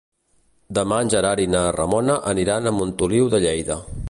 Demà 0.77 0.97
en 1.05 1.11
Gerard 1.15 1.43
i 1.45 1.47
na 1.57 1.63
Ramona 1.77 2.17
aniran 2.35 2.71
a 2.73 2.77
Montoliu 2.83 3.33
de 3.37 3.47
Lleida. 3.47 3.83